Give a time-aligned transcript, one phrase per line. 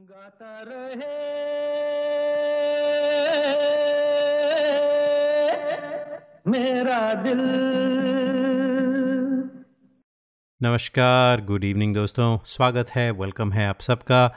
[0.00, 1.06] गाता रहे।
[6.48, 7.40] मेरा दिल।
[10.62, 14.34] नमस्कार गुड इवनिंग दोस्तों। स्वागत है वेलकम है आप सबका।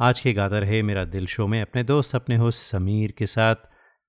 [0.00, 3.56] आज के गाता रहे मेरा दिल शो में अपने दोस्त, अपने होस्ट समीर के साथ।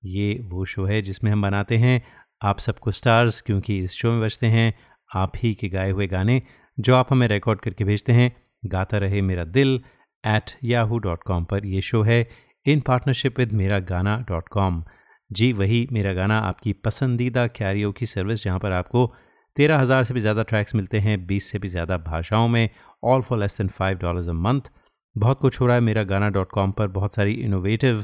[0.04, 2.02] ये वो शो है जिसमें हम बनाते हैं
[2.42, 4.74] आप सबको स्टार्स क्योंकि इस शो में बजते हैं
[5.14, 6.42] आप ही के गाए हुए गाने,
[6.80, 9.82] जो आप हमें रिकॉर्ड करके भेजते हैं। गाता रहे मेरा दिल।
[10.26, 12.26] एट याहू डॉट कॉम पर यह शो है।
[12.66, 14.82] इन पार्टनरशिप विद मेरा गाना डॉट कॉम
[15.30, 19.12] जी, वही मेरा गाना आपकी पसंदीदा कैरियो की सर्विस जहाँ पर आपको
[19.56, 22.68] तेरह हज़ार से भी ज़्यादा ट्रैक्स मिलते हैं, बीस से भी ज़्यादा भाषाओं में
[23.04, 24.70] all for less than five dollars a month
[25.16, 27.98] बहुत कुछ हो रहा है मेरा गाना डॉट कॉम पर। बहुत सारी इनोवेटिव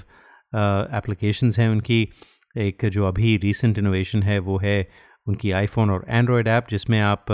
[0.55, 2.09] एप्लीकेशंस हैं उनकी।
[2.55, 4.89] एक जो अभी रीसेंट इनोवेशन है, वो है
[5.27, 7.31] उनकी आईफोन और एंड्रॉयड ऐप जिसमें आप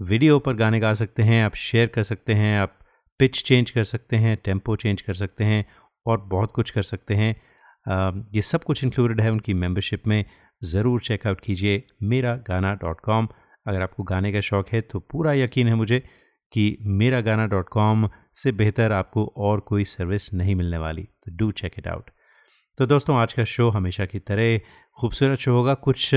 [0.00, 2.78] वीडियो पर गाने गा सकते हैं, आप शेयर कर सकते हैं, आप
[3.20, 5.64] पिच चेंज कर सकते हैं, टेंपो चेंज कर सकते हैं
[6.06, 7.34] और बहुत कुछ कर सकते हैं।
[8.34, 10.24] ये सब कुछ इंक्लूडेड है उनकी मेंबरशिप में।
[10.62, 13.28] ज़रूर चेकआउट कीजिए मेरा गाना डॉट कॉम
[13.66, 15.98] अगर आपको गाने का शौक़ है तो पूरा यकीन है मुझे
[16.52, 21.36] कि मेरा गाना डॉट कॉम से बेहतर आपको और कोई सर्विस नहीं मिलने वाली। तो
[21.36, 22.10] डू चेक इट आउट
[22.78, 24.58] तो दोस्तों, आज का शो हमेशा की तरह
[24.98, 26.10] खूबसूरत शो होगा। कुछ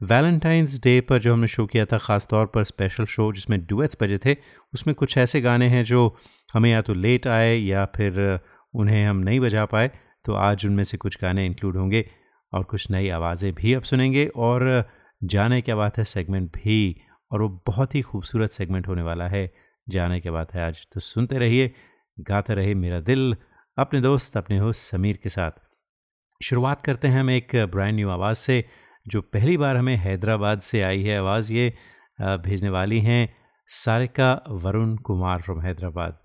[0.00, 3.96] वैलेंटाइंस डे पर जो हमने शो किया था ख़ास तौर पर स्पेशल शो जिसमें डुएट्स
[4.02, 4.36] बजे थे,
[4.72, 6.16] उसमें कुछ ऐसे गाने हैं जो
[6.54, 8.18] हमें या तो लेट आए या फिर
[8.74, 9.90] उन्हें हम नहीं बजा पाए
[10.24, 12.04] तो आज उनमें से कुछ गाने इंक्लूड होंगे
[12.52, 14.64] और कुछ नई आवाज़ें भी अब सुनेंगे और
[15.22, 19.50] जाने क्या बात है सेगमेंट भी, और वो बहुत ही खूबसूरत सेगमेंट होने वाला है।
[19.86, 21.70] जाने क्या बात है आज तो सुनते रहिए,
[22.18, 23.36] गाते रहे मेरा दिल,
[23.78, 25.60] अपने दोस्त, अपने होस्ट समीर के साथ।
[26.40, 28.64] शुरुआत करते हैं हम एक ब्रांड न्यू आवाज़ से।
[29.08, 31.74] जो पहली बार हमें हैदराबाद से आई है, आवाज़ ये
[32.20, 36.18] भेजने वाली हैं, सारिका वरुण कुमार फ्रॉम हैदराबाद।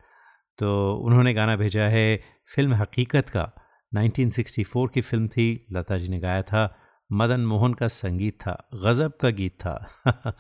[0.58, 2.24] तो उन्होंने गाना भेजा है
[2.56, 3.52] फ़िल्म हकीकत का।
[3.94, 6.78] 1964 की फ़िल्म थी, लता जी ने गाया था।
[7.12, 9.90] मदन मोहन का संगीत था, गज़ब का गीत था।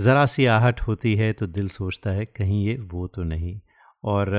[0.00, 3.60] ज़रा सी आहट होती है तो दिल सोचता है कहीं ये वो तो नहीं।
[4.04, 4.30] और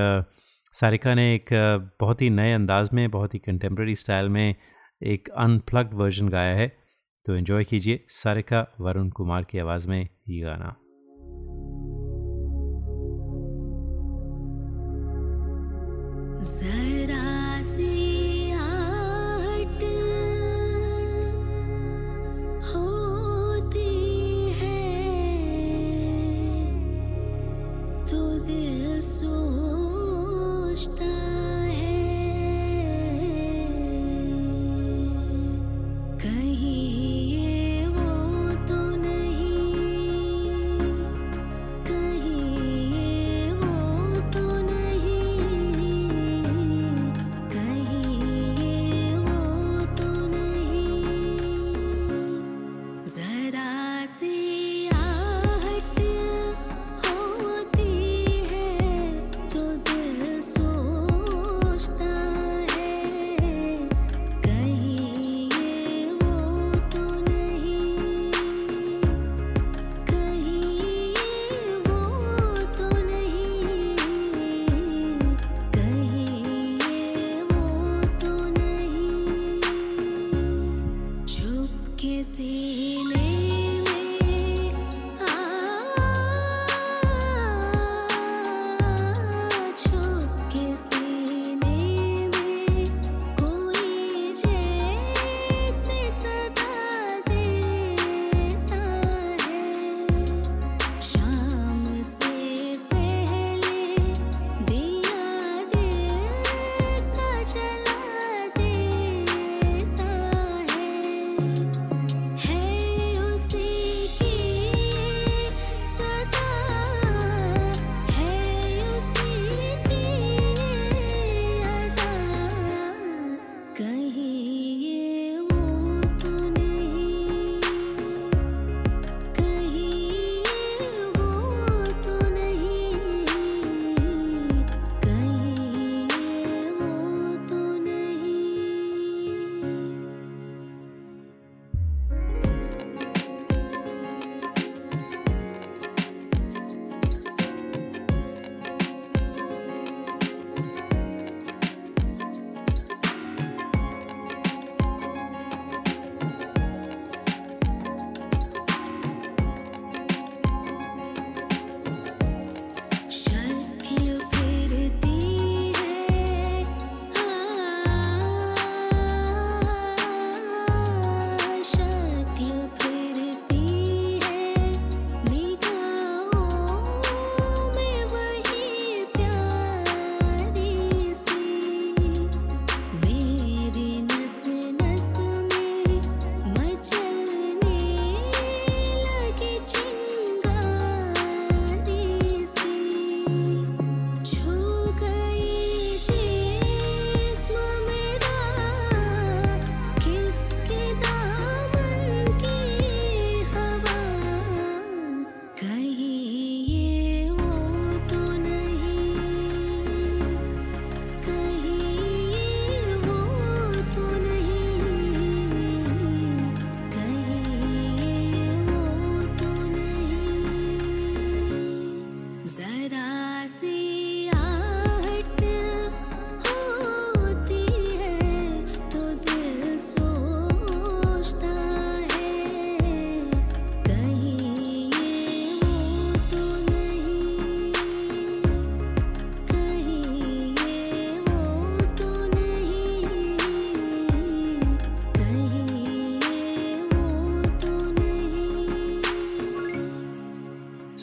[0.72, 1.46] सारिका ने एक
[2.00, 4.54] बहुत ही नए अंदाज में, बहुत ही कंटेम्प्रेरी स्टाइल में
[5.02, 6.76] एक अनप्लग्ड वर्जन गाया है।
[7.26, 10.76] तो एंजॉय कीजिए सारिका वरुण कुमार की आवाज़ में ये गाना।
[16.42, 16.73] जरा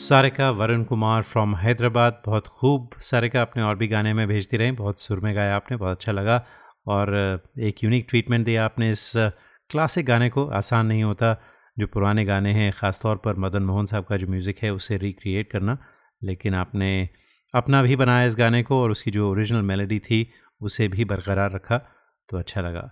[0.02, 4.72] सारिका वरुण कुमार फ्रॉम हैदराबाद। बहुत खूब सारिका अपने और भी गाने में भेजती रहीं।
[4.72, 6.44] बहुत सुर में गाया आपने, बहुत अच्छा लगा।
[6.86, 7.12] और
[7.60, 9.12] एक यूनिक ट्रीटमेंट दिया आपने इस
[9.70, 11.34] क्लासिक गाने को। आसान नहीं होता
[11.76, 14.96] जो पुराने गाने हैं ख़ास तौर पर मदन मोहन साहब का जो म्यूज़िक है, उसे
[14.98, 15.78] रिक्रिएट करना।
[16.22, 17.08] लेकिन आपने
[17.54, 20.26] अपना भी बनाया इस गाने को और उसकी जो ओरिजिनल मेलोडी थी,
[20.60, 21.78] उसे भी बरकरार रखा
[22.28, 22.90] तो अच्छा लगा।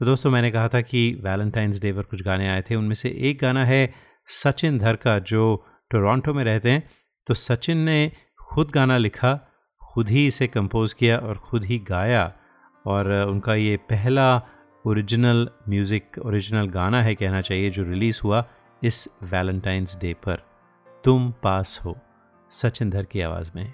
[0.00, 3.16] तो दोस्तों, मैंने कहा था कि वैलेंटाइंस डे पर कुछ गाने आए थे। उनमें से
[3.30, 3.82] एक गाना है
[4.28, 6.88] सचिन धर का, जो टोरंटो में रहते हैं
[7.26, 9.38] तो सचिन ने खुद गाना लिखा,
[9.82, 12.32] खुद ही इसे कंपोज़ किया और ख़ुद ही गाया।
[12.84, 14.28] और उनका ये पहला
[14.84, 18.44] ओरिजिनल म्यूज़िक ओरिजिनल गाना है कहना चाहिए, जो रिलीज़ हुआ
[18.82, 20.42] इस वैलेंटाइंस डे पर।
[21.04, 21.96] तुम पास हो,
[22.50, 23.72] सचिन धर की आवाज़ में।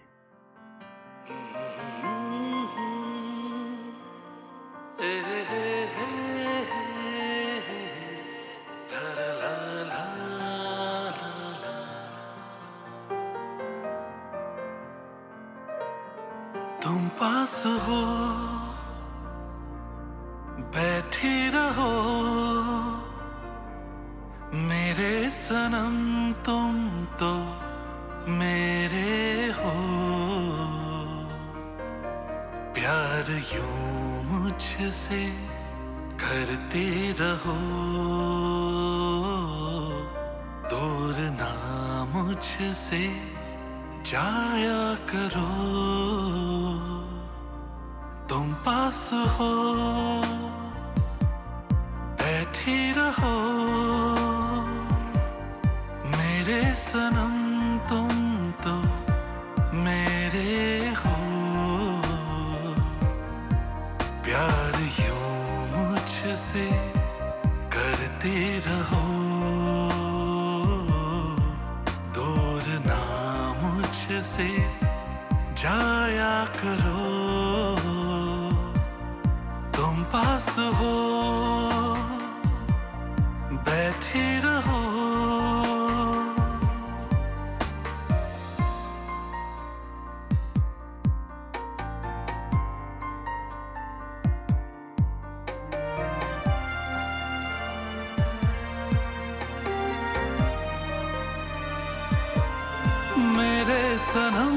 [104.05, 104.57] सनम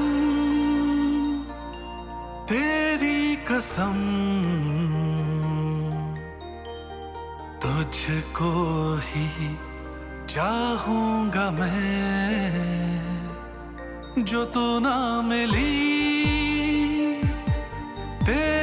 [2.48, 3.98] तेरी कसम।
[7.62, 8.52] तुझको
[9.06, 9.26] ही
[10.28, 12.28] चाहूँगा मैं
[14.24, 15.74] जो तू ना मिली।
[18.26, 18.57] तेरे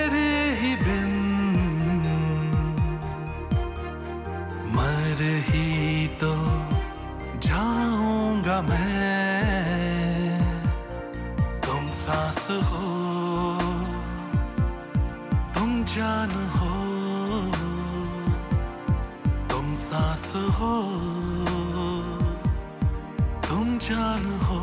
[23.85, 24.54] तुम जान हो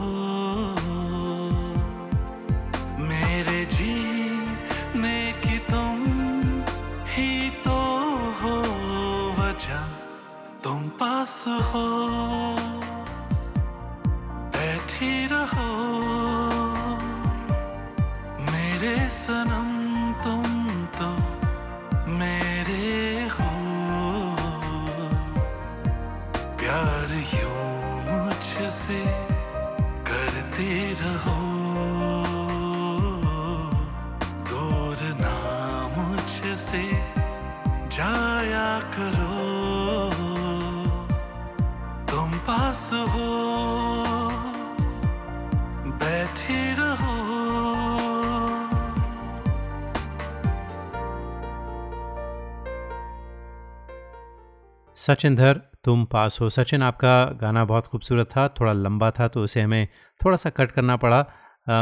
[55.02, 59.42] सचिन धर तुम पास हो। सचिन आपका गाना बहुत खूबसूरत था थोड़ा लंबा था तो
[59.44, 59.88] उसे हमें
[60.20, 61.20] थोड़ा सा कट करना पड़ा।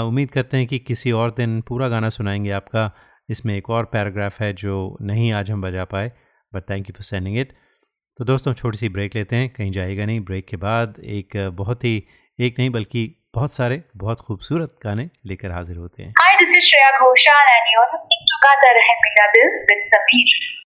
[0.07, 2.91] उम्मीद करते हैं कि किसी और दिन पूरा गाना सुनाएँगे आपका।
[3.29, 6.11] इसमें एक और पैराग्राफ है जो नहीं आज हम बजा पाए
[6.53, 7.53] but thank you for sending it
[8.19, 11.85] तो दोस्तों छोटी सी ब्रेक लेते हैं। कहीं जाएगा नहीं। ब्रेक के बाद एक बहुत
[11.85, 11.97] ही
[12.39, 16.71] एक नहीं बल्कि बहुत सारे बहुत खूबसूरत गाने लेकर हाजिर होते हैं। Hi, this is
[16.71, 20.60] Shreya Ghoshal and you're listening to Rahe Mera Dil with Sameer.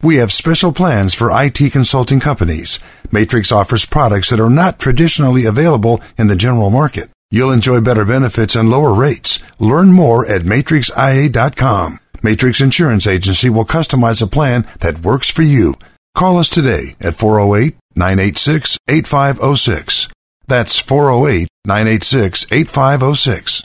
[0.00, 2.78] We have special plans for IT consulting companies.
[3.10, 7.10] Matrix offers products that are not traditionally available in the general market.
[7.32, 9.42] You'll enjoy better benefits and lower rates.
[9.58, 11.98] Learn more at matrixia.com.
[12.22, 15.74] Matrix Insurance Agency will customize a plan that works for you.
[16.14, 20.08] Call us today at 408 986 8506.
[20.46, 23.64] That's 408 986 8506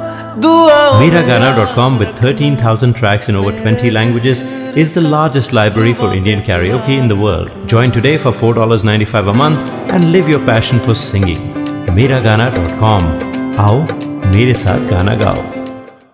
[0.39, 4.43] Miragana.com, with 13,000 tracks in over 20 languages,
[4.77, 7.51] is the largest library for Indian karaoke in the world.
[7.67, 11.37] Join today for $4.95 a month and live your passion for singing.
[11.97, 13.01] Miragana.com.
[13.57, 13.85] Aao,
[14.33, 15.35] Mere Saath Gana Gao.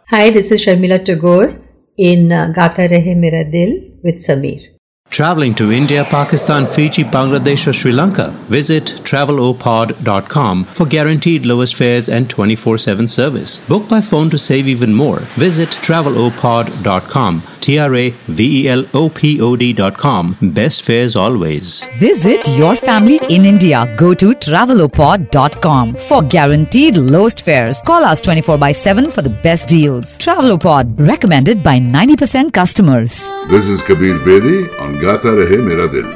[0.09, 1.55] Hi, this is Sharmila Tagore
[1.97, 4.76] in uh, Gata Rehe Mera Dil with Samir.
[5.09, 8.29] Traveling to India, Pakistan, Fiji, Bangladesh, or Sri Lanka?
[8.49, 13.65] Visit travelopod.com for guaranteed lowest fares and 24 7 service.
[13.67, 15.19] Book by phone to save even more.
[15.35, 17.41] Visit travelopod.com.
[17.61, 20.35] T R A V E L O P O D.com.
[20.59, 21.83] Best fares always.
[21.99, 23.81] Visit your family in India.
[23.97, 27.81] Go to travelopod.com for guaranteed lowest fares.
[27.81, 30.17] Call us 24 by 7 for the best deals.
[30.17, 33.21] Travelopod recommended by 90% customers.
[33.49, 36.07] This is Kabir Bedi on Gata Rahe Mera Dil.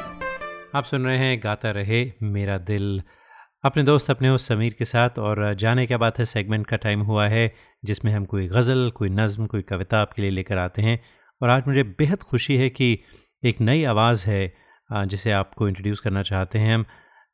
[0.75, 1.99] आप सुन रहे हैं गाता रहे
[2.33, 3.01] मेरा दिल
[3.65, 7.01] अपने दोस्त अपने हो समीर के साथ और जाने क्या बात है सेगमेंट का टाइम
[7.09, 7.43] हुआ है
[7.85, 10.99] जिसमें हम कोई गज़ल कोई नज़म कोई कविता आपके लिए लेकर आते हैं
[11.41, 12.97] और आज मुझे बेहद खुशी है कि
[13.43, 14.53] एक नई आवाज़ है
[14.89, 16.85] जिसे आपको इंट्रोड्यूस करना चाहते हैं हम।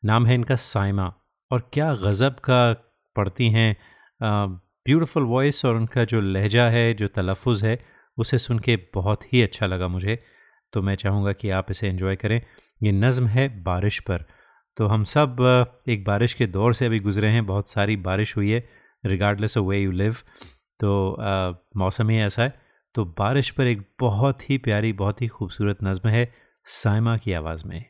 [0.03, 1.13] नाम है इनका साइमा
[1.51, 2.73] और क्या गज़ब का
[3.15, 3.75] पढ़ती हैं।
[4.21, 7.79] ब्यूटीफुल वॉइस और उनका जो लहजा है, जो तलफ़ है,
[8.17, 10.17] उसे सुन के बहुत ही अच्छा लगा मुझे।
[10.73, 12.41] तो मैं चाहूँगा कि आप इसे इन्जॉय करें।
[12.81, 14.23] ये नज़म है बारिश पर।
[14.77, 18.51] तो हम सब एक बारिश के दौर से अभी गुज़रे हैं। बहुत सारी बारिश हुई
[18.51, 18.63] है
[19.03, 20.15] regardless of way you live
[20.79, 21.17] तो
[21.77, 22.66] मौसम ही ऐसा है।
[22.97, 26.33] तो बारिश पर एक बहुत ही प्यारी, बहुत ही खूबसूरत नज़म है
[26.65, 27.85] साइमा की आवाज़ में।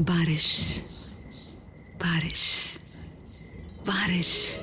[0.00, 0.84] बारिश
[1.96, 2.42] बारिश
[3.86, 4.60] बारिश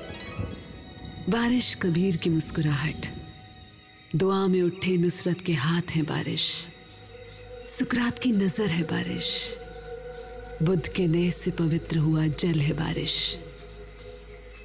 [1.30, 3.06] बारिश कबीर की मुस्कुराहट।
[4.16, 6.48] दुआ में उठे नुसरत के हाथ है बारिश।
[7.78, 9.58] सुकरात की नज़र है बारिश।
[10.62, 13.38] बुद्ध के नेस से पवित्र हुआ जल है बारिश।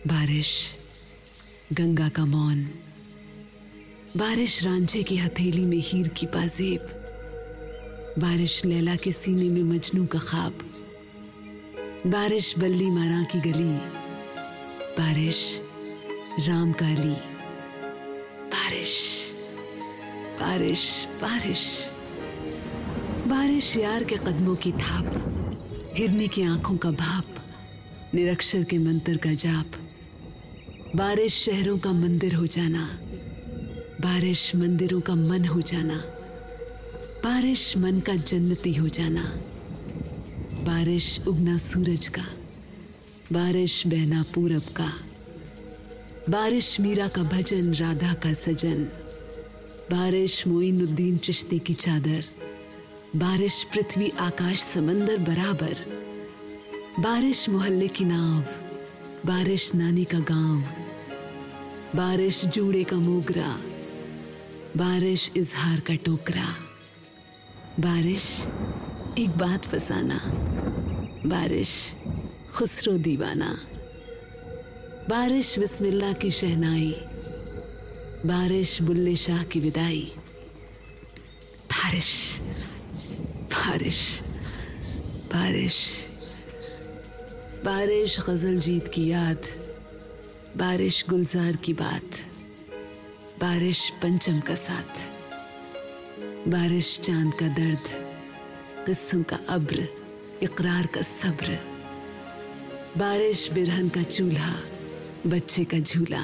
[0.08, 0.78] बारिश,
[1.74, 2.70] गंगा का मौन।
[4.18, 6.82] बारिश रांझे की हथेली में हीर की पाजेब
[8.20, 10.58] बारिश लैला के सीने में मजनू का ख्वाब
[12.08, 13.74] बारिश बल्ली मारा की गली।
[15.00, 15.64] बारिश
[16.48, 17.16] राम काली
[18.54, 18.96] बारिश
[20.40, 21.92] बारिश बारिश।
[23.28, 25.08] बारिश यार के कदमों की थाप।
[25.98, 27.26] हिरनी की आँखों का भाप।
[28.14, 29.72] निरक्षर के मंत्र का जाप।
[30.96, 33.00] बारिश शहरों का मंदिर हो जाना।
[34.02, 35.96] बारिश मंदिरों का मन हो जाना।
[37.24, 39.24] बारिश मन का जन्नती हो जाना।
[40.64, 42.26] बारिश उगना सूरज का।
[43.32, 44.94] बारिश बहना पूरब का।
[46.30, 48.84] बारिश मीरा का भजन, राधा का सजन।
[49.92, 52.24] बारिश मोइनुद्दीन चिश्ती की चादर।
[53.16, 55.76] बारिश पृथ्वी आकाश समंदर बराबर।
[57.00, 58.44] बारिश मोहल्ले की नाव।
[59.26, 60.64] बारिश नानी का गाँव।
[61.98, 63.62] बारिश जूड़े का मोगरा।
[64.78, 66.56] बारिश इजहार का टोकरा।
[67.80, 68.48] बारिश,
[69.20, 70.20] एक बात फसाना।
[71.26, 71.96] बारिश,
[72.56, 73.60] खुसरो दीवाना।
[75.10, 76.92] बारिश बिस्मिल्लाह की शहनाई।
[78.26, 80.12] बारिश बुल्ले शाह की विदाई।
[81.72, 82.40] बारिश
[83.42, 84.22] बारिश
[85.34, 86.10] बारिश।
[87.66, 89.42] बारिश गज़ल जीत की याद।
[90.58, 92.37] बारिश गुलजार की बात।
[93.40, 95.02] बारिश पंचम का साथ,
[96.50, 97.88] बारिश चाँद का दर्द,
[98.86, 99.88] किस्म का अब्र,
[100.44, 101.58] इकरार का सब्र,
[102.98, 104.54] बारिश बिरहन का चूल्हा,
[105.28, 106.24] बच्चे का झूला,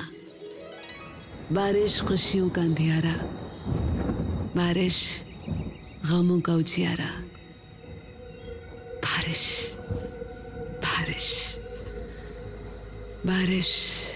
[1.52, 3.16] बारिश खुशियों का अंधियारा,
[4.56, 5.26] बारिश
[6.06, 7.12] गमों का उजियारा,
[9.06, 9.76] बारिश
[10.84, 11.60] बारिश
[13.26, 14.13] बारिश।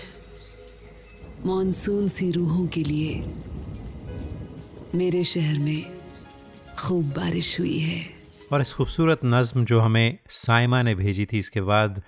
[1.46, 3.24] मॉनसून सी रूहों के लिए
[4.96, 5.84] मेरे शहर में
[6.80, 8.06] खूब बारिश हुई है।
[8.54, 12.02] और इस खूबसूरत नज़म जो हमें साइमा ने भेजी थी, इसके बाद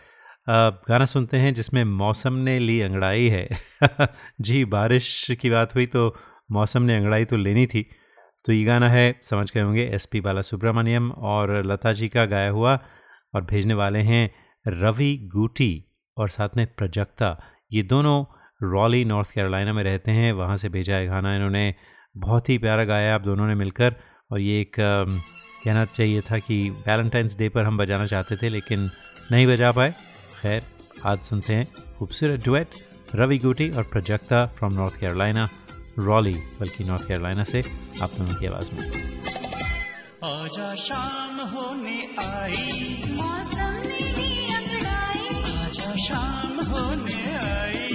[0.89, 3.47] गाना सुनते हैं जिसमें मौसम ने ली अंगड़ाई है।
[4.41, 6.15] जी, बारिश की बात हुई तो
[6.51, 7.85] मौसम ने अंगड़ाई तो लेनी थी।
[8.45, 12.25] तो ये गाना है, समझ गए होंगे एस पी बाला सुब्रमण्यम और लता जी का
[12.25, 12.79] गाया हुआ
[13.35, 14.29] और भेजने वाले हैं
[14.67, 15.85] रवि गूटी
[16.17, 17.41] और साथ में प्रजक्ता।
[17.73, 18.25] ये दोनों
[18.63, 21.75] रॉली नॉर्थ कैरोलिना में रहते हैं। वहाँ से भेजा है गाना इन्होंने।
[22.17, 23.95] बहुत ही प्यारा गाया आप दोनों ने मिलकर।
[24.31, 24.75] और ये एक
[25.63, 28.89] कहना चाहिए था कि वैलेंटाइंस डे पर हम बजाना चाहते थे लेकिन
[29.31, 29.93] नहीं बजा पाए।
[30.41, 30.63] खैर
[31.05, 31.67] आज सुनते हैं
[31.97, 32.67] खूबसूरत डुएट
[33.15, 35.49] रवि गुटी और Prajakta from North Carolina
[35.99, 37.63] Raleigh बल्कि नॉर्थ कैरोलिना से
[38.01, 38.87] आप दोनों की आवाज़ में।
[40.23, 47.88] आजा शाम होने आई। मौसम ने अंगड़ाई आजा शाम होने आई।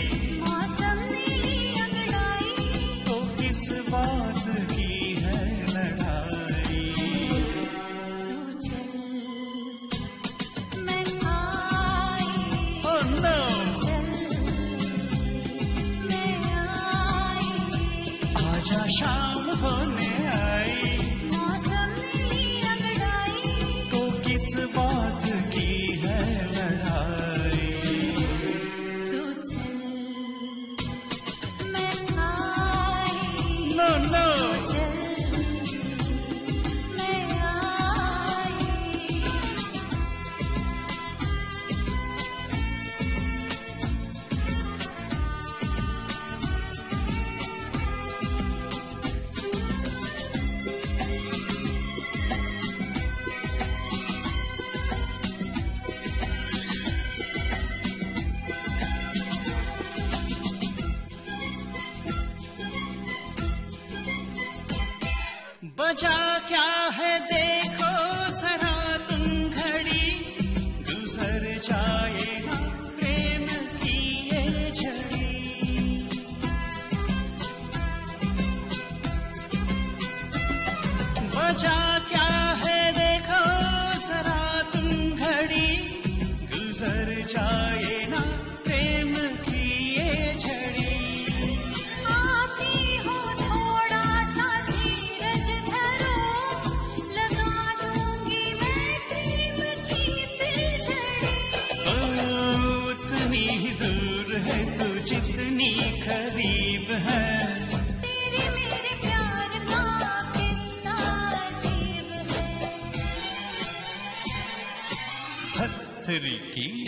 [116.05, 116.87] पत्थरी की?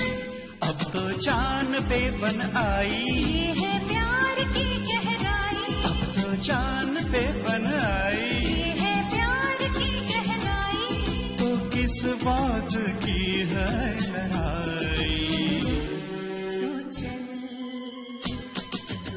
[0.63, 3.15] अब तो जान बेबन आई।
[3.59, 8.43] है प्यार की गहराई। अब तो जान बेबन आई।
[8.81, 12.69] है प्यार की गहराई। तो किस बात
[13.05, 15.15] की है लड़ाई?
[16.61, 17.25] तू चल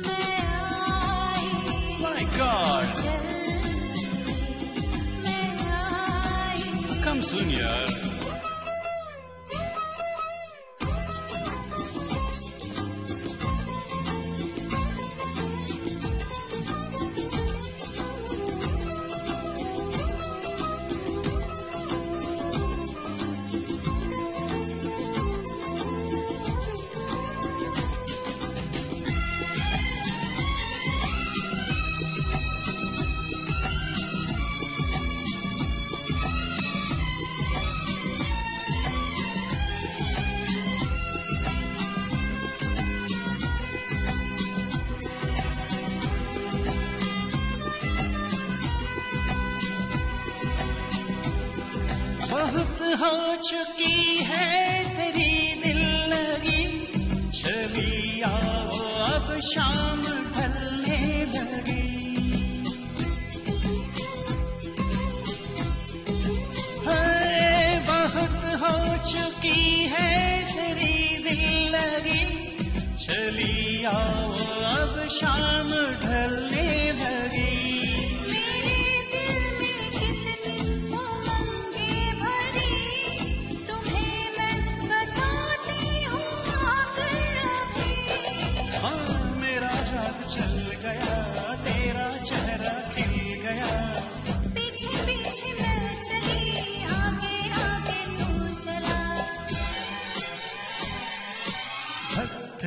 [0.07, 1.49] मैं आई।
[2.01, 3.29] माय गॉड चल
[5.25, 7.88] मैं आई। कम सुन यार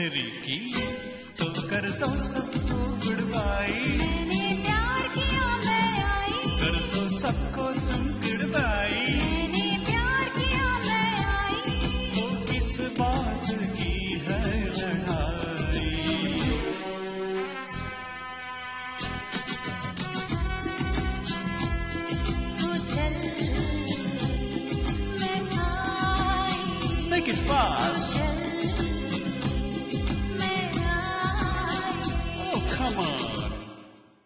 [0.02, 0.56] पत्थरी की
[1.38, 2.51] तो कर दो सबको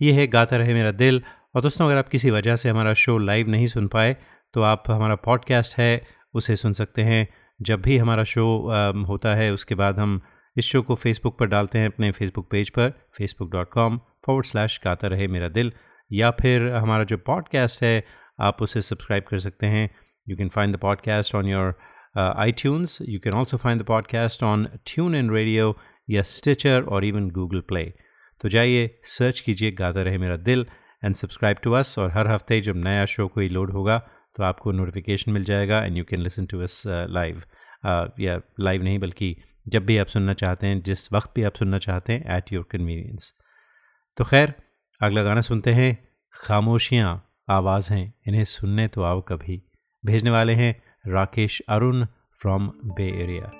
[0.07, 1.23] ये है गाता रहे मेरा दिल।
[1.55, 4.17] और दोस्तों, अगर आप किसी वजह से हमारा शो लाइव नहीं सुन पाए
[4.55, 7.27] तो आप हमारा पॉडकास्ट है, उसे सुन सकते हैं।
[7.63, 8.45] जब भी हमारा शो
[9.09, 10.21] होता है, उसके बाद हम
[10.57, 14.47] इस शो को फेसबुक पर डालते हैं, अपने फेसबुक पेज पर Facebook dot com forward
[14.47, 15.73] slash Gata Rahe Mera दिल।
[16.11, 18.05] या फिर हमारा जो पॉडकास्ट है,
[18.41, 19.89] आप उसे सब्सक्राइब कर सकते हैं।
[20.29, 21.75] You can find the podcast on your
[22.53, 24.67] iTunes you can also find the podcast on
[25.15, 25.77] TuneIn radio
[26.11, 27.93] या स्टिचर और इवन गूगल प्ले
[28.41, 30.67] तो जाइए सर्च कीजिए गाता रहे मेरा दिल
[31.05, 33.99] एंड सब्सक्राइब टू अस और हर हफ़्ते जब नया शो कोई लोड होगा
[34.37, 37.43] तो आपको नोटिफिकेशन मिल जाएगा and you can listen to us live
[38.21, 39.37] या लाइव नहीं, बल्कि
[39.69, 42.67] जब भी आप सुनना चाहते हैं, जिस वक्त भी आप सुनना चाहते हैं एट योर
[42.71, 43.33] कन्वीनियंस
[44.19, 44.55] तो खैर,
[45.01, 45.97] अगला गाना सुनते हैं।
[46.35, 49.63] खामोशियाँ, आवाज़ हैं। इन्हें सुनने तो आओ कभी।
[50.05, 50.75] भेजने वाले हैं
[51.07, 52.05] Rakesh Arun
[52.41, 53.51] from bay area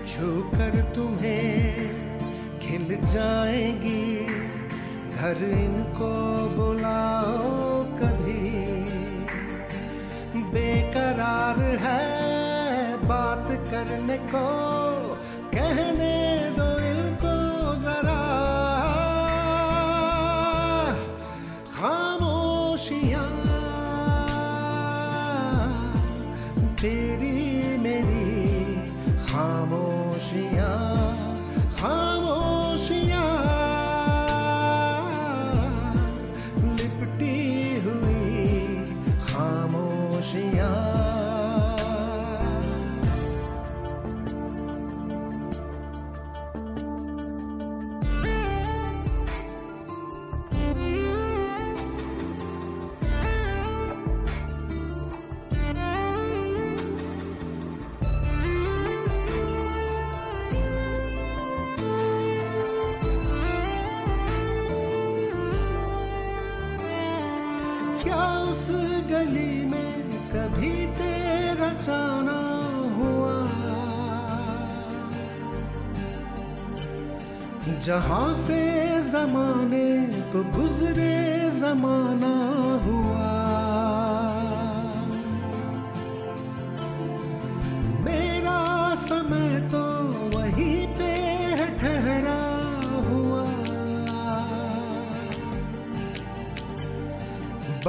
[0.06, 1.54] छू कर तुम्हें
[2.58, 4.26] खिल जाएगी।
[5.14, 6.10] घर इनको
[6.58, 8.50] बुलाओ कभी।
[10.50, 14.46] बेकरार है बात करने को,
[15.54, 16.49] कहने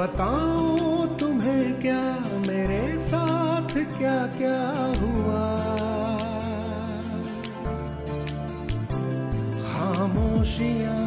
[0.02, 2.02] बताऊँ तुम्हें क्या,
[2.46, 4.62] मेरे साथ क्या क्या
[5.02, 5.42] हुआ?
[9.66, 11.06] खामोशियाँ,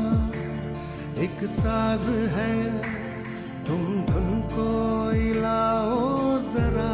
[1.18, 2.56] एक साज है,
[3.68, 4.70] तुम धुन को
[5.12, 6.94] इलाओ जरा।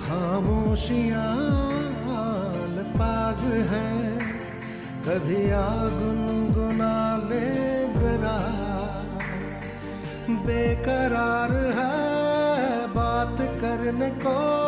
[0.00, 1.36] खामोशियाँ,
[2.62, 3.92] अल्फाज है,
[5.04, 5.68] कभी आ
[14.02, 14.61] करने को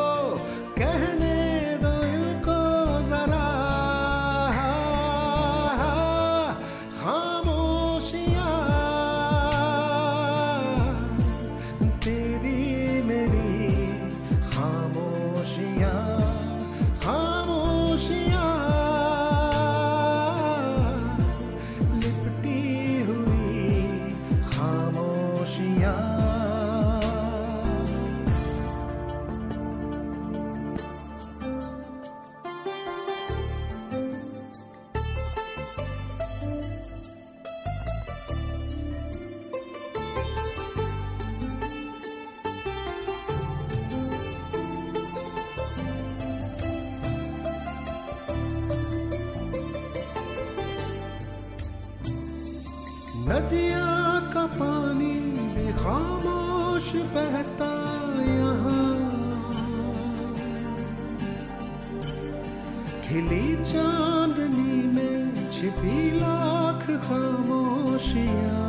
[63.04, 68.62] खिली चांदनी में छिपी लाख खामोशियाँ।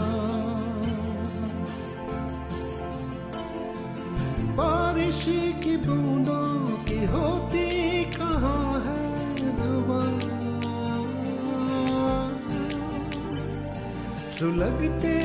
[4.58, 5.24] बारिश
[5.64, 6.50] की बूंदों
[6.86, 7.68] की होती
[8.12, 9.04] कहाँ है
[14.36, 15.16] सुलगते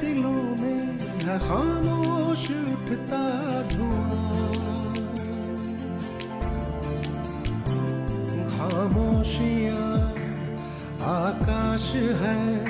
[0.00, 0.80] दिलों में
[1.40, 3.22] खामोश उठता
[3.72, 4.17] धुआँ।
[11.88, 12.67] आकाश है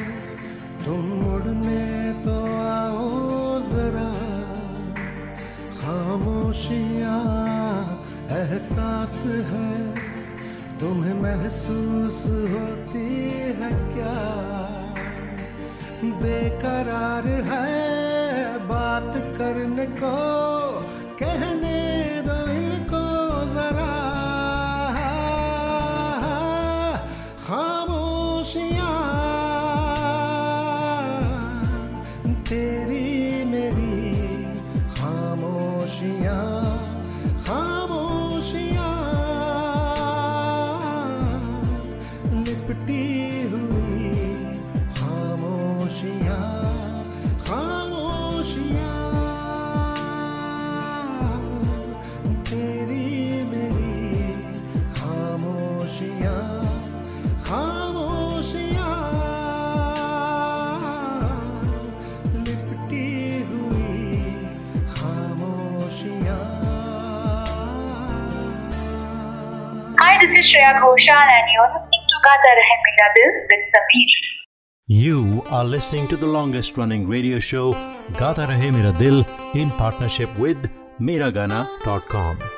[70.58, 74.10] Shreya Ghoshal and you're listening to Gaata Rahe Mera Dil with Sameer.
[74.88, 77.72] You are listening to the longest running radio show
[78.20, 82.57] Gaata Rahe Mera Dil in partnership with Miragana.com.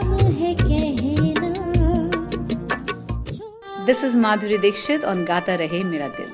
[3.85, 6.33] This is Madhuri Dikshit on Gata Rahe Mera Dil.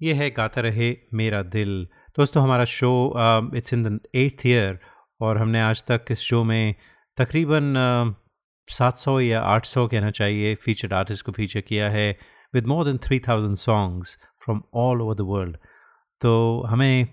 [0.00, 1.70] ये है गाता रहे मेरा दिल।
[2.16, 2.90] दोस्तों, हमारा show
[3.56, 4.78] it's in the eighth year
[5.20, 6.74] और हमने आज तक इस शो में
[7.18, 7.74] तकरीबन
[8.68, 12.10] सात सौ या आठ सौ कहना चाहिए फीचर्ड आर्टिस्ट को फीचर किया है
[12.54, 15.56] with more than three thousand songs from all over the world
[16.22, 16.34] तो
[16.68, 17.08] हमें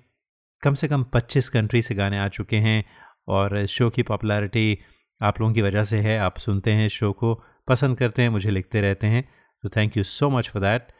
[0.63, 2.84] कम से कम पच्चीस कंट्री से गाने आ चुके हैं
[3.28, 4.78] और इस शो की पॉपुलैरिटी
[5.22, 7.34] आप लोगों की वजह से है। आप सुनते हैं शो को,
[7.68, 9.24] पसंद करते हैं, मुझे लिखते रहते हैं।
[9.65, 10.91] तो thank you so much for that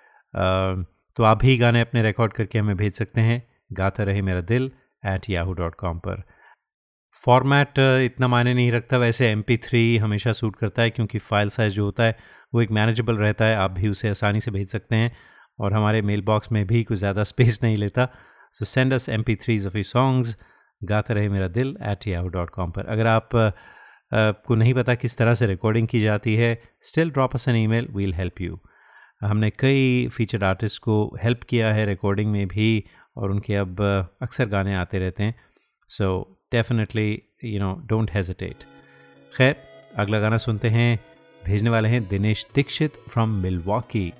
[1.18, 3.42] तो आप भी गाने अपने रिकॉर्ड करके हमें भेज सकते हैं।
[3.74, 4.72] Gata Rahe Mera Dil
[5.04, 6.24] at Yahoo dot com पर।
[7.16, 11.74] फॉर्मेट इतना मायने नहीं रखता। वैसे एम थ्री हमेशा सूट करता है क्योंकि फ़ाइल साइज़
[11.74, 12.18] जो होता है
[12.54, 15.16] वो एक मैनेजेबल रहता है। आप भी उसे आसानी से भेज सकते हैं।
[15.60, 18.08] और हमारे मेल बॉक्स में भी कुछ ज़्यादा स्पेस नहीं लेता।
[18.56, 20.36] So send us M P threes of you songs
[20.82, 23.52] Gata Rahe Mera दिल एट याहू डॉट कॉम पर। अगर आप uh,
[24.16, 27.88] को नहीं पता किस तरह से रिकॉर्डिंग की जाती है still drop us an email
[27.92, 28.60] we'll help you
[29.22, 32.84] हमने कई फीचर्ड आर्टिस्ट को हेल्प किया है रिकॉर्डिंग में भी,
[33.18, 33.82] और उनके अब
[34.22, 35.36] अक्सर गाने आते रहते हैं।
[35.90, 36.08] So
[36.52, 38.64] definitely you know don't hesitate
[39.34, 39.56] खैर,
[39.98, 41.00] अगला गाना सुनते हैं,
[41.42, 44.12] भेजने वाले हैं दिनेश दीक्षित फ्रॉम मिलवॉकी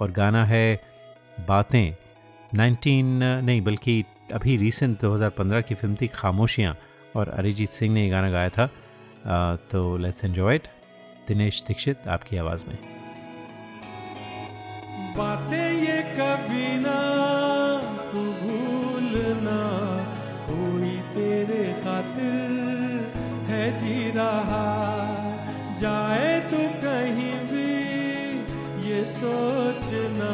[0.00, 0.80] और गाना है
[1.48, 1.94] बातें।
[2.52, 3.04] 19
[3.42, 6.74] नहीं, बल्कि अभी रिसेंट 2015 की फ़िल्म थी खामोशियाँ,
[7.16, 8.68] और अरिजीत सिंह ने ये गाना गाया था।
[9.72, 10.68] तो let's enjoy it
[11.28, 12.78] Dinesh Dikshit, आपकी आवाज़ में।
[15.16, 16.98] बातें ये कभी ना
[18.12, 19.58] तू भूलना।
[20.48, 22.50] कोई तेरे खातिर
[23.46, 24.64] है जी रहा।
[25.80, 27.74] जाए तू कहीं भी
[28.88, 30.32] ये सोचना।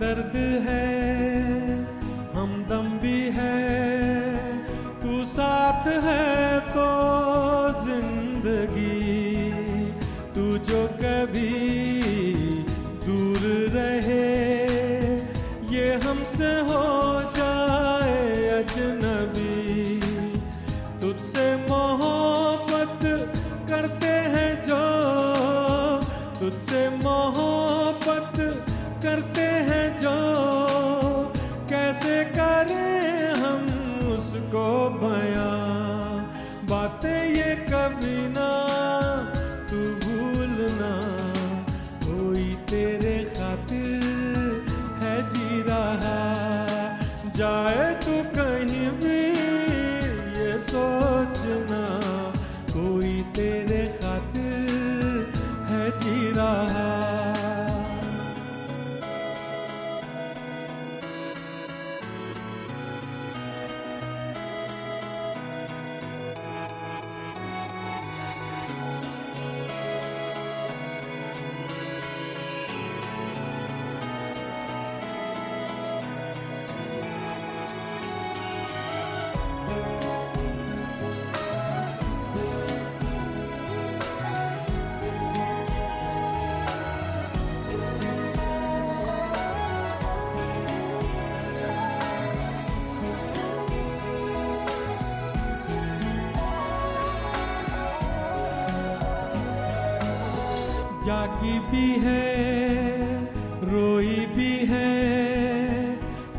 [0.00, 0.34] दर्द
[0.64, 0.86] है
[2.34, 3.56] हम दम भी है
[5.02, 6.27] तू साथ है।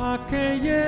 [0.10, 0.80] आँखें ये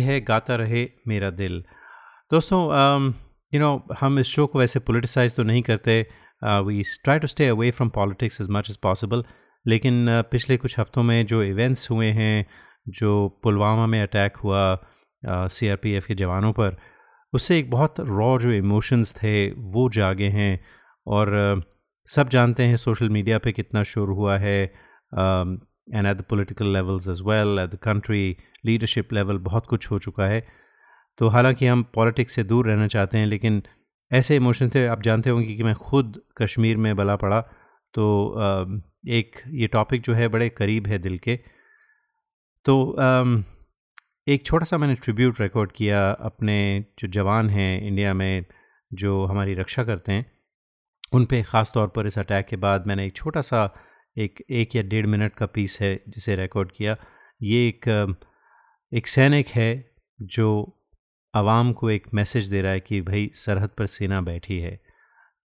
[0.00, 1.62] ये है गाता रहे मेरा दिल।
[2.30, 2.60] दोस्तों
[3.52, 3.70] यू नो
[4.00, 6.00] हम इस शो को वैसे पोलिटिसाइज तो नहीं करते।
[6.66, 9.24] We try to stay away from politics as much as possible
[9.66, 12.46] लेकिन uh, पिछले कुछ हफ्तों में जो इवेंट्स हुए हैं
[12.88, 13.10] जो
[13.42, 14.62] पुलवामा में अटैक हुआ
[15.24, 16.76] सी आर पी एफ़ के जवानों पर
[17.32, 19.34] उससे एक बहुत रॉ जो इमोशंस थे
[19.74, 20.52] वो जागे हैं।
[21.06, 21.62] और uh,
[22.08, 24.58] सब जानते हैं सोशल मीडिया पे कितना शोर हुआ है।
[25.94, 28.36] And at the political levels as well at the country
[28.66, 30.44] leadership level बहुत कुछ हो चुका है।
[31.18, 33.62] तो हालाँकि हम पॉलिटिक्स से दूर रहना चाहते हैं, लेकिन
[34.10, 37.40] ऐसे इमोशन थे, आप जानते होंगे कि मैं खुद कश्मीर में बला पड़ा।
[37.94, 38.04] तो
[39.08, 41.36] एक ये टॉपिक जो है, बड़े करीब है दिल के।
[42.66, 42.74] तो
[44.28, 48.44] एक छोटा सा मैंने ट्रिब्यूट रिकॉर्ड किया अपने जो जवान हैं इंडिया में,
[48.90, 50.30] जो हमारी रक्षा करते हैं
[51.12, 53.64] उन पे ख़ास तौर पर इस अटैक के बाद मैंने एक छोटा सा
[54.16, 56.96] एक एक या डेढ़ मिनट का पीस है जिसे रिकॉर्ड किया।
[57.42, 58.16] ये एक
[58.92, 59.90] एक सैनिक है
[60.22, 60.78] जो
[61.34, 64.80] आवाम को एक मैसेज दे रहा है कि भाई सरहद पर सेना बैठी है।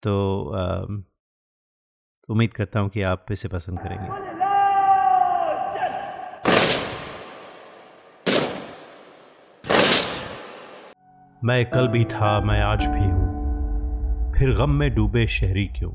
[0.03, 0.13] तो
[2.29, 4.09] उम्मीद करता हूँ कि आप इसे पसंद करेंगे।
[11.43, 15.91] मैं कल भी था, मैं आज भी हूँ। फिर गम में डूबे शहरी क्यों?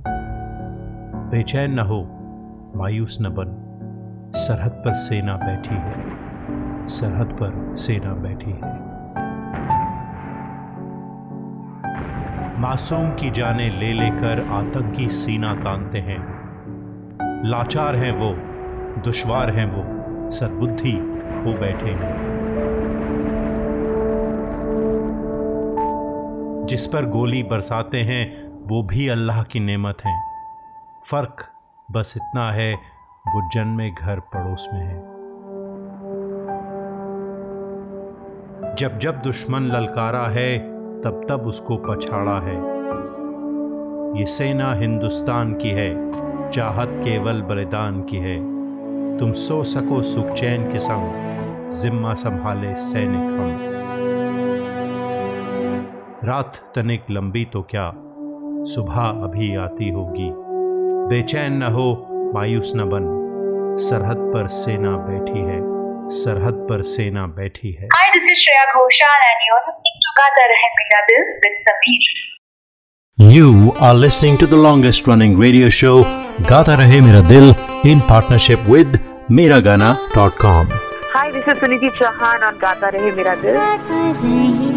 [1.31, 2.20] बेचैन न हो।
[2.77, 3.67] मायूस न बन।
[4.35, 6.21] सरहद पर सेना बैठी है।
[6.87, 8.91] सरहद पर सेना बैठी है।
[12.61, 16.41] मासूम की जाने ले लेकर आतंकी सीना तानते हैं।
[17.45, 18.35] लाचार हैं वो,
[19.03, 19.85] दुश्वार हैं वो,
[20.31, 20.93] सरबुद्धि
[21.33, 22.31] खो बैठे हैं।
[26.67, 30.21] जिस पर गोली बरसाते हैं, वो भी अल्लाह की नेमत है।
[31.11, 31.50] फ़र्क
[31.93, 32.75] बस इतना है,
[33.29, 35.01] वो जन्मे घर पड़ोस में है।
[38.75, 40.59] जब जब दुश्मन ललकारा है,
[41.01, 42.57] तब तब उसको पछाड़ा है।
[44.19, 46.13] ये सेना हिंदुस्तान की है,
[46.51, 48.39] चाहत केवल बलिदान की है।
[49.19, 51.13] तुम सो सको सुख चैन के संग,
[51.71, 53.59] जिम्मा संभाले सैनिक हम।
[56.25, 57.93] रात तनिक लंबी तो क्या,
[58.65, 60.50] सुबह अभी आती होगी।
[61.11, 61.85] बेचैन न हो
[62.35, 63.07] मायूस न बन
[63.85, 65.59] सरहद पर सेना बैठी है
[66.19, 70.45] सरहद पर सेना बैठी है Hi, this is Shreya Ghoshal and you're listening to Gata
[70.53, 72.13] Rahe Mera Dil with Sameer.
[73.33, 75.97] You are listening to the longest running radio show
[76.53, 77.51] Gata Rahe Mera Dil
[77.95, 79.01] in partnership with
[79.41, 80.71] Miragana.com.
[81.17, 84.71] Hi, this is Suniti Chauhan on Gata Rahe Mera Dil.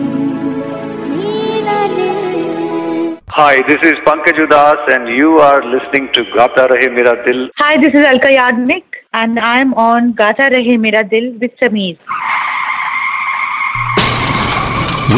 [3.36, 7.50] Hi, this is Pankaj Udas and you are listening to Gata Rahe Mera Dil.
[7.58, 11.98] Hi, this is Alka Yagnik and I'm on Gata Rahe Mera Dil with Sameer.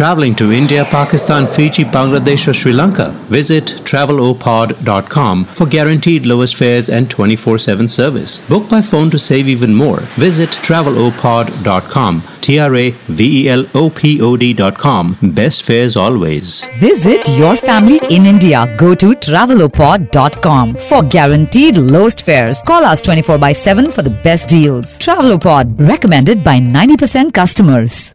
[0.00, 3.10] Traveling to India, Pakistan, Fiji, Bangladesh, or Sri Lanka?
[3.28, 8.40] Visit travelopod.com for guaranteed lowest fares and 24 7 service.
[8.48, 10.00] Book by phone to save even more.
[10.00, 12.22] Visit travelopod.com.
[12.44, 15.16] T R A V E L O P O D.com.
[15.22, 16.64] Best fares always.
[16.78, 18.74] Visit your family in India.
[18.78, 22.60] Go to travelopod.com for guaranteed lowest fares.
[22.62, 24.98] Call us 24 by 7 for the best deals.
[24.98, 28.14] Travelopod recommended by 90% customers.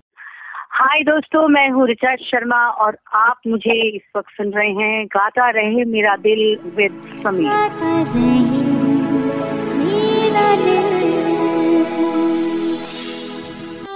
[0.77, 5.49] Hi दोस्तों मैं हूँ रिचा शर्मा और आप मुझे इस वक्त सुन रहे हैं गाता
[5.49, 6.41] रहे मेरा दिल
[6.75, 6.91] with
[7.23, 7.49] Sameer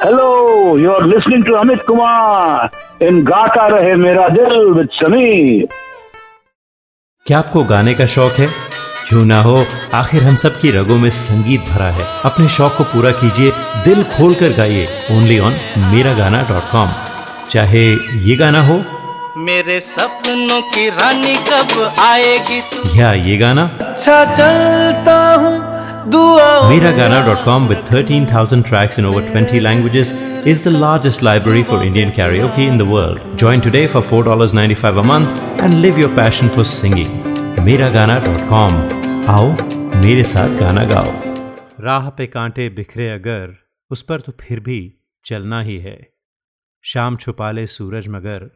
[0.05, 5.68] Hello, you are listening to Amit Kumar in Gata Rahe Mera Dil with Sameer.
[7.26, 8.46] क्या आपको गाने का शौक है?
[9.09, 12.84] क्यों ना हो आखिर हम सब की रगों में संगीत भरा है। अपने शौक को
[12.84, 13.52] पूरा कीजिए
[13.84, 15.57] दिल खोल कर गाइए ओनली ऑन
[15.94, 16.92] मेरा गाना डॉट कॉम
[17.50, 17.86] चाहे
[18.28, 18.82] ये गाना हो।
[19.36, 22.61] मेरे सपनों की रानी कब आएगी?
[22.61, 25.73] तू या ये गाना। अच्छा चलता हूँ।
[26.07, 30.12] Miragana.com with 13,000 tracks in over 20 languages
[30.46, 33.20] is the largest library for Indian karaoke in the world.
[33.38, 37.09] Join today for $4.95 a month and live your passion for singing.
[37.68, 38.72] Miragana.com
[39.28, 39.46] आओ
[40.00, 41.12] मेरे साथ गाना गाओ
[41.84, 43.55] राह पे कांटे बिखरे अगर
[43.90, 44.80] उस पर तो फिर भी
[45.24, 45.96] चलना ही है
[46.84, 48.50] शाम छुपा ले सूरज मगर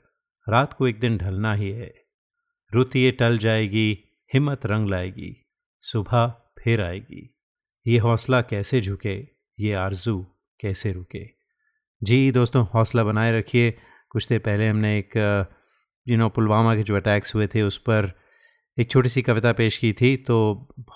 [0.47, 1.91] रात को एक दिन ढलना ही है
[2.73, 3.89] रुत ये टल जाएगी
[4.35, 5.35] हिम्मत रंग लाएगी
[5.85, 6.27] सुबह
[6.63, 7.29] फिर आएगी
[7.87, 9.17] ये हौसला कैसे झुके,
[9.59, 10.21] ये आरज़ू
[10.61, 11.25] कैसे रुके?
[12.03, 13.71] जी दोस्तों, हौसला बनाए रखिए।
[14.11, 15.17] कुछ देर पहले हमने एक
[16.07, 18.13] यू नो पुलवामा के जो अटैक्स हुए थे, उस पर
[18.79, 20.37] एक छोटी सी कविता पेश की थी तो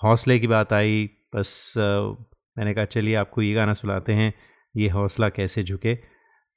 [0.03, 4.33] हौसले की बात आई। बस, मैंने कहा, चलिए आपको ये गाना सुनाते हैं,
[4.75, 5.95] ये हौसला कैसे झुके?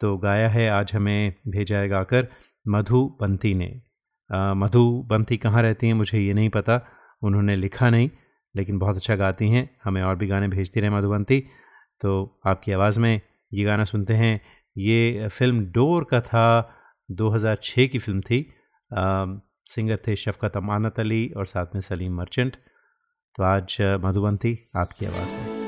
[0.00, 2.28] तो गाया है, आज हमें भेजा है गाकर,
[2.66, 3.68] मधु बंती ने।
[4.56, 6.80] मधु बंती कहाँ रहती हैं, मुझे ये नहीं पता,
[7.22, 8.10] उन्होंने लिखा नहीं।
[8.56, 11.44] लेकिन बहुत अच्छा गाती हैं। हमें और भी गाने भेजती रहे मधुबंती।
[12.00, 13.20] तो आपकी आवाज़ में
[13.52, 14.40] ये गाना सुनते हैं।
[14.78, 16.74] ये फ़िल्म डोर का था
[17.10, 18.54] 2006 की फ़िल्म थी।
[18.92, 22.56] अम, सिंगर थे शफकत अमानत अली और साथ में सलीम मर्चेंट।
[23.36, 25.66] तो आज मधुबंती आपकी आवाज़ में।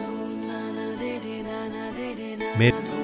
[2.59, 2.98] मेरे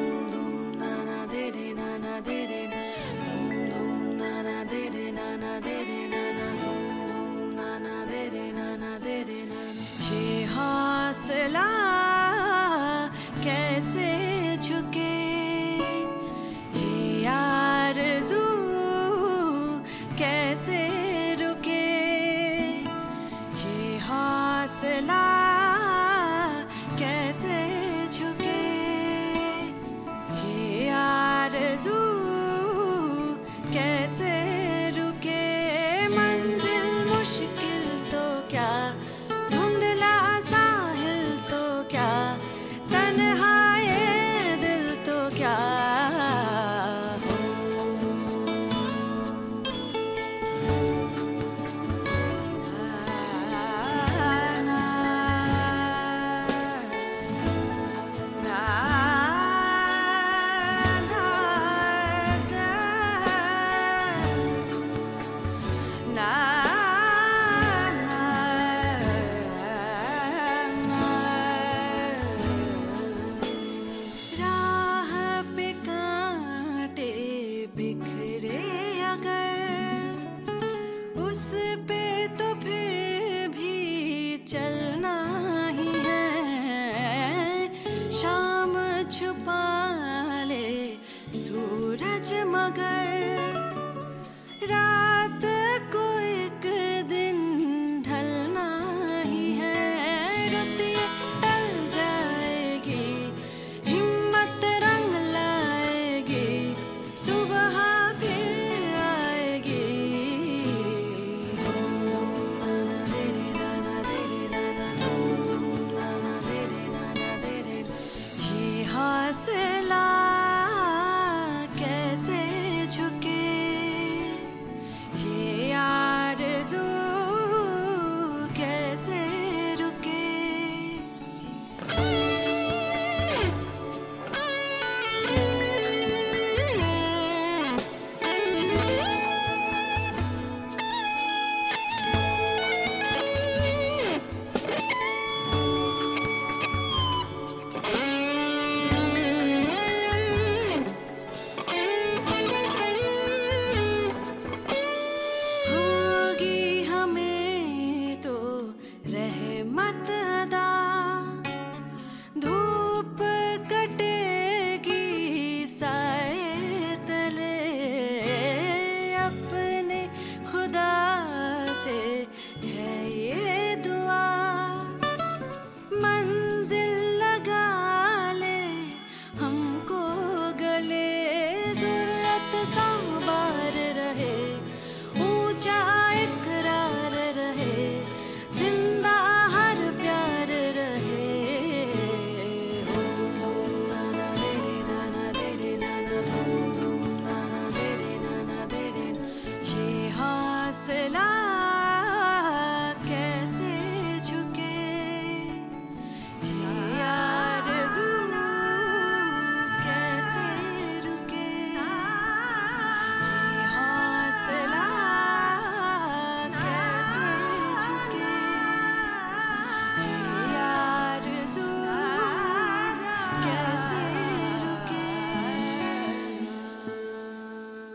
[84.49, 85.15] चलना
[85.77, 86.25] ही है।
[88.13, 88.75] शाम
[89.11, 89.63] छुपा
[90.45, 90.69] ले
[91.35, 93.04] सूरज मगर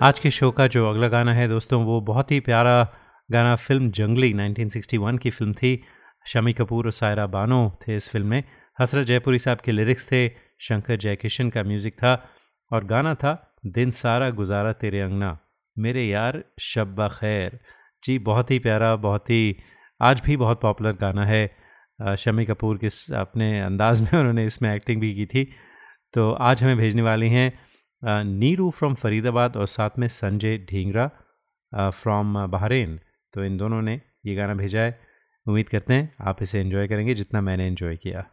[0.01, 2.93] आज के शो का जो अगला गाना है दोस्तों, वो बहुत ही प्यारा
[3.31, 5.83] गाना फ़िल्म जंगली 1961 की फ़िल्म थी।
[6.25, 8.43] शमी कपूर और सायरा बानो थे इस फ़िल्म में।
[8.81, 10.29] हसरत जयपुरी साहब के लिरिक्स थे,
[10.59, 12.29] शंकर जयकिशन का म्यूज़िक था
[12.71, 15.39] और गाना था, दिन सारा गुजारा तेरे अंगना,
[15.77, 17.59] मेरे यार शब खैर।
[18.03, 19.57] जी, बहुत ही प्यारा, बहुत ही,
[20.01, 21.55] आज भी बहुत पॉपुलर गाना है।
[22.17, 25.51] शमी कपूर के अपने अंदाज में उन्होंने इसमें एक्टिंग भी की थी।
[26.13, 27.68] तो आज हमें भेजने वाली हैं
[28.01, 31.09] नीरू फ्रॉम फरीदाबाद और साथ में संजय ढींगरा
[31.91, 32.99] फ्रॉम बहरेन।
[33.33, 34.99] तो इन दोनों ने ये गाना भेजा है।
[35.45, 38.25] उम्मीद करते हैं आप इसे इन्जॉय करेंगे जितना मैंने इन्जॉय किया।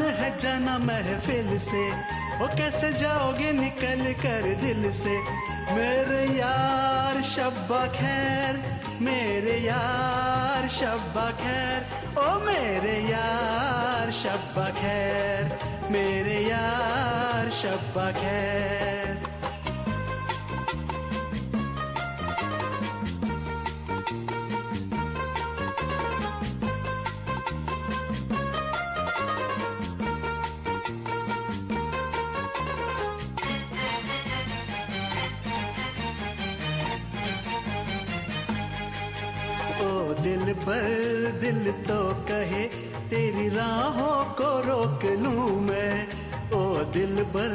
[0.00, 1.90] आसान है जाना महफिल से?
[2.38, 5.18] वो कैसे जाओगे निकल कर दिल से?
[5.74, 11.86] मेरे यार शब्बा खैर, मेरे यार शब्बा खैर,
[12.18, 15.58] ओ, मेरे यार शब्बा खैर,
[15.90, 18.99] मेरे यार शब्बा खैर।
[41.50, 42.64] दिल तो कहे,
[43.10, 46.08] तेरी राहों को रोक लूँ मैं।
[46.52, 47.54] ओ दिल पर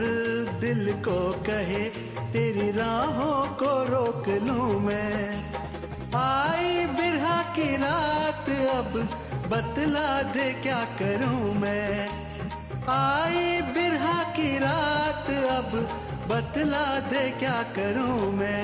[0.61, 1.83] दिल को कहे,
[2.33, 5.35] तेरी राहों को रोक लूँ मैं।
[6.15, 8.99] आई बिरहा की रात, अब
[9.47, 12.09] बतला दे क्या करूँ मैं।
[12.89, 15.71] आई बिरहा की रात, अब
[16.27, 18.61] बतला दे क्या करूँ मैं।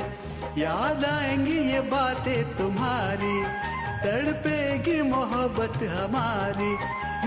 [0.57, 3.70] याद आएँगी ये बातें तुम्हारी
[4.03, 6.77] तड़पेगी मोहब्बत हमारी।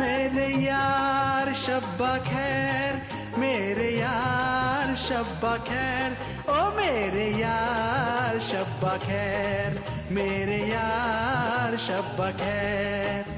[0.00, 3.02] मेरे यार, शब्बा खैर।
[3.38, 6.16] मेरे यार, शब्बा खैर।
[6.48, 13.33] ओ मेरे यार, शब्बा खैर। मेरे यार, शब्बा खैर।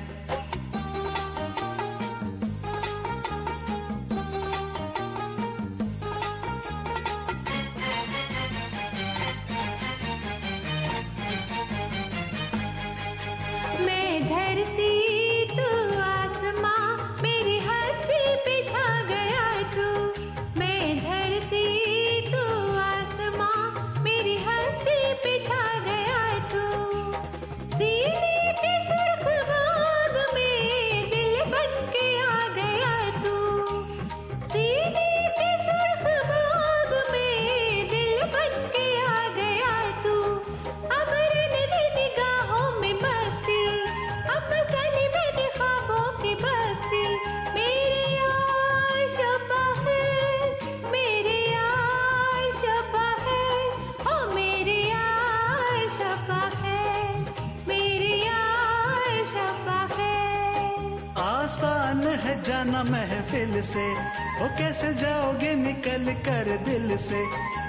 [64.77, 67.21] कैसे जाओगे निकल कर दिल से।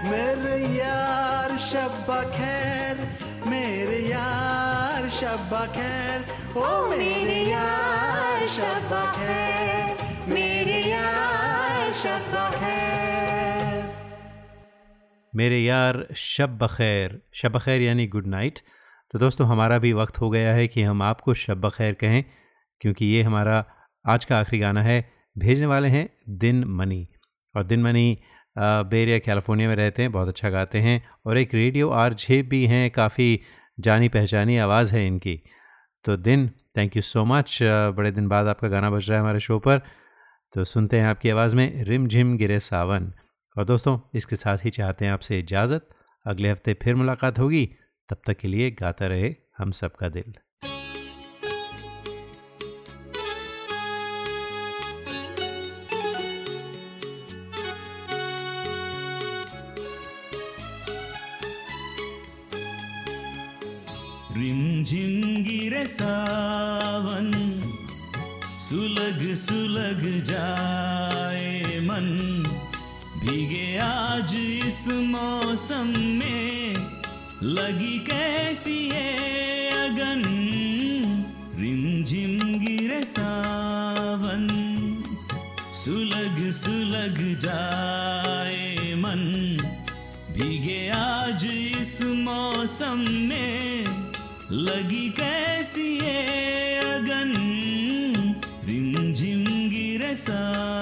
[0.03, 2.97] मेरे यार शब्बा खैर,
[3.47, 6.25] मेरे यार शब्बा खैर।
[6.57, 9.95] ओ मेरे यार शब्बा खैर,
[10.29, 13.89] मेरे यार शब्बा खैर।
[15.33, 18.59] मेरे यार शब बखैर शब बखैर यानी गुड नाइट।
[19.13, 22.23] तो दोस्तों, हमारा भी वक्त हो गया है कि हम आपको शब बखैर कहें,
[22.81, 23.65] क्योंकि ये हमारा
[24.05, 25.05] आज का आखिरी गाना है।
[25.37, 27.07] भेजने वाले हैं दिन मनी।
[27.55, 28.17] और दिन मनी
[28.57, 32.65] बेरिया कैलिफ़ोर्निया में रहते हैं, बहुत अच्छा गाते हैं। और एक रेडियो आर जे भी
[32.67, 33.39] हैं, काफ़ी
[33.79, 35.39] जानी पहचानी आवाज़ है इनकी।
[36.05, 37.59] तो दिन थैंक यू सो मच
[37.97, 39.81] बड़े दिन बाद आपका गाना बज रहा है हमारे शो पर।
[40.53, 43.11] तो सुनते हैं आपकी आवाज़ में, रिम झिम गिरे सावन।
[43.55, 45.89] और दोस्तों, इसके साथ ही चाहते हैं आपसे इजाज़त।
[46.25, 47.65] अगले हफ़्ते फिर मुलाकात होगी।
[48.09, 50.33] तब तक के लिए गाता रहे हम सबका दिल।
[64.37, 67.31] रिमझिम गिरे सावन,
[68.59, 72.07] सुलग सुलग जाए मन।
[73.19, 74.33] भीगे आज
[74.67, 76.75] इस मौसम में
[77.43, 79.09] लगी कैसी है
[79.77, 80.23] अगन?
[81.59, 84.47] रिमझिम गिरे सावन,
[85.73, 89.23] सुलग सुलग जाए मन।
[90.31, 91.45] भीगे आज
[91.79, 93.46] इस मौसम में
[100.29, 100.76] गिरे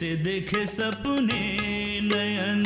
[0.00, 1.56] कैसे देखे सपने
[2.00, 2.62] नयन।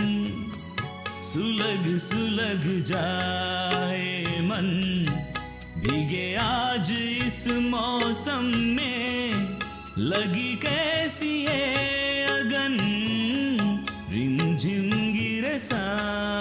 [1.22, 4.80] सुलग सुलग जाए मन।
[5.78, 6.90] भीगे आज
[7.26, 9.32] इस मौसम में।
[9.98, 12.76] लगी कैसी है अगन।
[14.10, 16.33] रिमझिम गिर सावन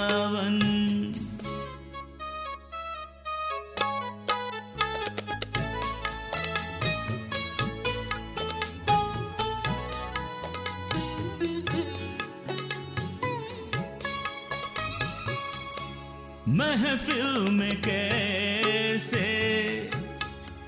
[16.93, 19.21] महफिल में कैसे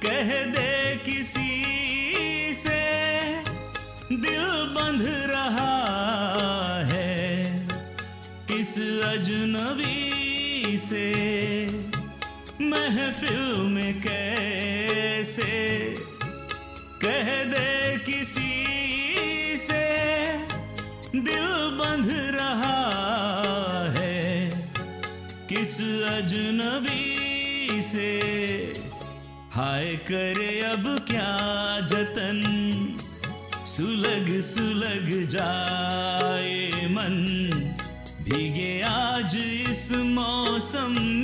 [0.06, 2.82] कह दे किसी से?
[4.12, 5.74] दिल बंध रहा
[6.84, 7.46] है
[8.48, 8.74] किस
[9.04, 11.55] अजनबी से?
[27.96, 28.74] से।
[29.52, 32.44] हाय करे अब क्या जतन?
[33.66, 37.26] सुलग सुलग जाए मन।
[38.22, 39.36] भीगे आज
[39.70, 41.15] इस मौसम